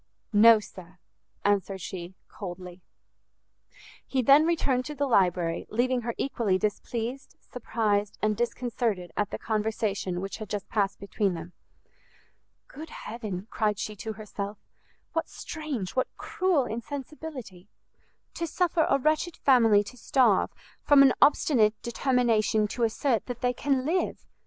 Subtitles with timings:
[0.33, 0.97] "No, sir,"
[1.45, 2.81] answered she, coldly.
[4.07, 9.37] He then returned to the library, leaving her equally displeased, surprised, and disconcerted at the
[9.37, 11.53] conversation which had just passed between them.
[12.67, 14.57] "Good heaven," cried she to herself,
[15.13, 17.67] "what strange, what cruel insensibility!
[18.33, 23.53] to suffer a wretched family to starve, from an obstinate determination to assert that they
[23.53, 24.25] can live!